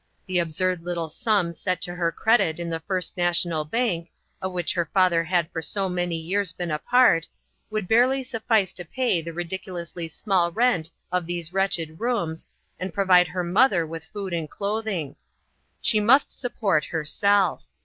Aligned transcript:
The 0.25 0.39
absurd 0.39 0.81
little 0.81 1.09
sum 1.09 1.53
set 1.53 1.79
to 1.83 1.95
their 1.95 2.11
credit 2.11 2.59
in 2.59 2.71
the 2.71 2.79
First 2.79 3.17
National 3.17 3.63
Bank, 3.65 4.09
of 4.41 4.51
which 4.51 4.73
her 4.73 4.89
father 4.91 5.23
had 5.23 5.51
for 5.51 5.61
so 5.61 5.87
many 5.89 6.15
years 6.15 6.51
been 6.51 6.71
a 6.71 6.79
part, 6.79 7.27
would 7.69 7.87
barely 7.87 8.23
suffice 8.23 8.73
to 8.73 8.83
pay 8.83 9.21
the 9.21 9.31
ridiculously 9.31 10.07
small 10.07 10.51
rent 10.51 10.89
of 11.11 11.27
these 11.27 11.53
wretched 11.53 11.99
rooms 11.99 12.47
and 12.79 12.95
provide 12.95 13.27
her 13.27 13.43
mother 13.43 13.85
with 13.85 14.03
food 14.03 14.33
and 14.33 14.49
clothing. 14.49 15.17
She 15.83 15.99
must 15.99 16.31
support 16.31 16.85
herself. 16.85 17.67